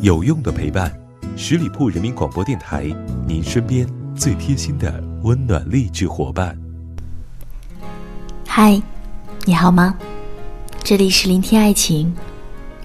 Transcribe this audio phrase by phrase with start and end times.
[0.00, 0.92] 有用的陪伴，
[1.36, 2.94] 十里铺人民广播电台，
[3.26, 6.56] 您身边最贴心的温暖励志伙伴。
[8.46, 8.80] 嗨，
[9.44, 9.94] 你好吗？
[10.82, 12.14] 这里是聆听爱情，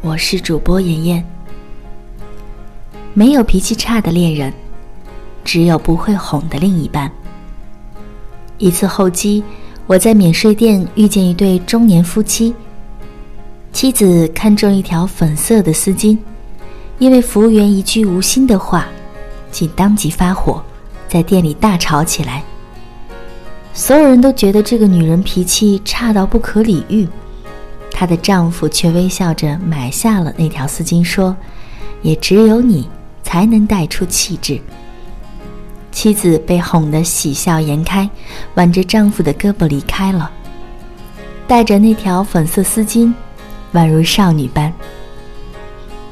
[0.00, 1.24] 我是主播妍妍。
[3.14, 4.52] 没有脾气差的恋人，
[5.44, 7.10] 只有不会哄的另一半。
[8.58, 9.42] 一次候机，
[9.86, 12.54] 我在免税店遇见一对中年夫妻，
[13.72, 16.16] 妻子看中一条粉色的丝巾。
[16.98, 18.86] 因为服务员一句无心的话，
[19.50, 20.62] 竟当即发火，
[21.08, 22.42] 在店里大吵起来。
[23.72, 27.06] 所有人都觉得这个女人脾气差到不可理喻，
[27.92, 31.36] 她的丈夫却微笑着买下了那条丝巾，说
[32.02, 32.88] ：“也只有你
[33.22, 34.60] 才能带出气质。”
[35.92, 38.08] 妻子被哄得喜笑颜开，
[38.54, 40.28] 挽着丈夫的胳膊离开了，
[41.46, 43.12] 带着那条粉色丝巾，
[43.72, 44.72] 宛如少女般。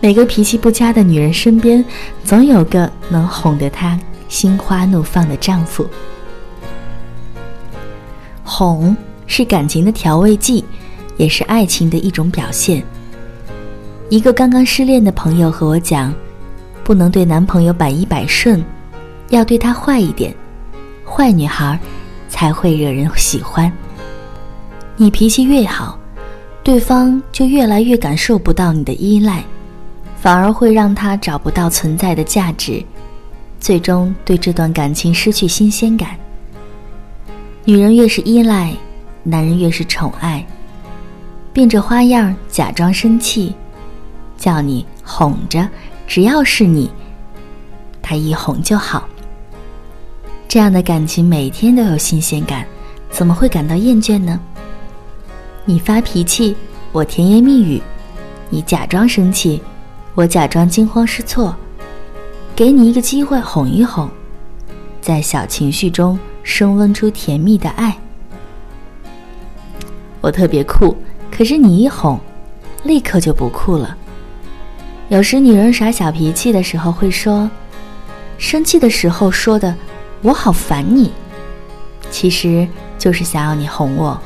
[0.00, 1.84] 每个脾气不佳的女人身边，
[2.22, 5.86] 总有个能哄得她心花怒放的丈夫。
[8.44, 10.64] 哄是感情的调味剂，
[11.16, 12.82] 也是爱情的一种表现。
[14.08, 16.14] 一个刚刚失恋的朋友和我讲，
[16.84, 18.64] 不能对男朋友百依百顺，
[19.30, 20.32] 要对他坏一点，
[21.04, 21.76] 坏女孩
[22.28, 23.72] 才会惹人喜欢。
[24.96, 25.98] 你脾气越好，
[26.62, 29.42] 对方就越来越感受不到你的依赖。
[30.20, 32.84] 反而会让他找不到存在的价值，
[33.60, 36.16] 最终对这段感情失去新鲜感。
[37.64, 38.72] 女人越是依赖，
[39.22, 40.44] 男人越是宠爱，
[41.52, 43.54] 变着花样假装生气，
[44.36, 45.68] 叫你哄着，
[46.06, 46.90] 只要是你，
[48.02, 49.08] 他一哄就好。
[50.48, 52.64] 这样的感情每天都有新鲜感，
[53.10, 54.40] 怎么会感到厌倦呢？
[55.64, 56.56] 你发脾气，
[56.92, 57.80] 我甜言蜜语；
[58.48, 59.60] 你假装生气。
[60.16, 61.54] 我假装惊慌失措，
[62.54, 64.08] 给你一个机会哄一哄，
[65.02, 67.94] 在小情绪中升温出甜蜜的爱。
[70.22, 70.96] 我特别酷，
[71.30, 72.18] 可是你一哄，
[72.84, 73.94] 立刻就不酷了。
[75.10, 77.50] 有时女人耍小脾气的时候会说，
[78.38, 79.74] 生气的时候说的
[80.22, 81.12] “我好烦你”，
[82.10, 82.66] 其实
[82.98, 84.18] 就是想要你哄我。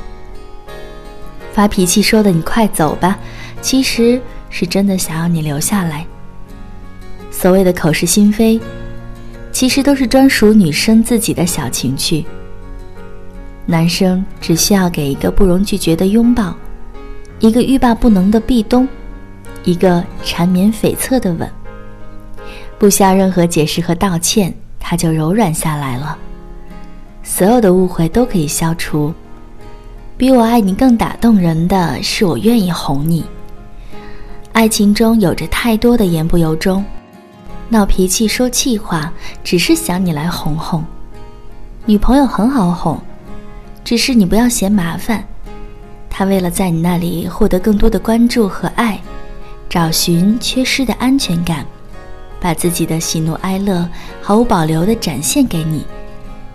[1.51, 3.19] 发脾气说的“你快走吧”，
[3.61, 4.21] 其实。
[4.51, 6.05] 是真的想要你留下来。
[7.31, 8.59] 所谓的口是心非，
[9.51, 12.23] 其实都是专属女生自己的小情趣。
[13.65, 16.53] 男生只需要给一个不容拒绝的拥抱，
[17.39, 18.87] 一个欲罢不能的壁咚，
[19.63, 21.49] 一个缠绵悱恻的吻，
[22.77, 26.17] 不需要任何解释和道歉，他就柔软下来了。
[27.23, 29.13] 所有的误会都可以消除。
[30.17, 33.23] 比我爱你更打动人的是，我愿意哄你。
[34.53, 36.83] 爱情中有着太多的言不由衷，
[37.69, 39.11] 闹脾气、说气话，
[39.43, 40.83] 只是想你来哄哄。
[41.85, 42.99] 女朋友很好哄，
[43.83, 45.23] 只是你不要嫌麻烦。
[46.09, 48.99] 她为了在你那里获得更多的关注和爱，
[49.69, 51.65] 找寻缺失的安全感，
[52.39, 53.87] 把自己的喜怒哀乐
[54.21, 55.85] 毫无保留地展现给你，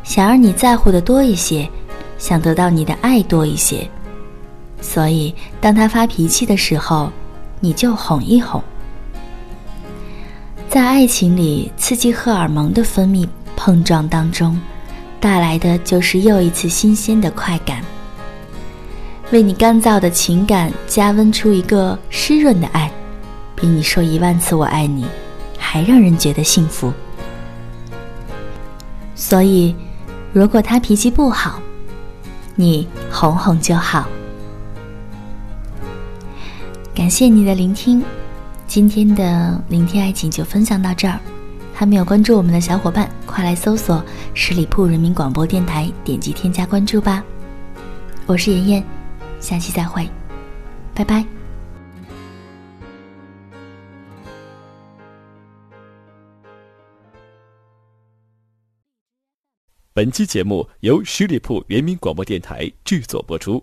[0.04, 1.68] 想让你在乎的多一些，
[2.18, 3.88] 想得到你的爱多一些。
[4.82, 7.10] 所以，当她发脾气的时候，
[7.60, 8.62] 你就哄一哄，
[10.68, 14.60] 在爱情里，刺激荷尔蒙的分泌碰撞当中，
[15.18, 17.82] 带来的就是又一次新鲜的快感。
[19.32, 22.90] 为你干燥的情感加温出一个湿润的爱，
[23.56, 25.04] 比你说一万次我爱你，
[25.58, 26.92] 还让人觉得幸福。
[29.14, 29.74] 所以，
[30.32, 31.58] 如果他脾气不好，
[32.54, 34.06] 你哄哄就好。
[36.96, 38.02] 感谢你的聆听，
[38.66, 41.20] 今天的聆听爱情就分享到这儿。
[41.74, 44.02] 还没有关注我们的小伙伴，快来搜索
[44.32, 47.22] 十里铺人民广播电台，点击添加关注吧。
[48.24, 48.84] 我是妍妍，
[49.40, 50.08] 下期再会，
[50.94, 51.22] 拜拜。
[59.92, 63.62] 本期节目由十里铺人民广播电台制作播出。